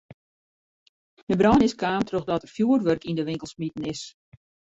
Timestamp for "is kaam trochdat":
1.67-2.41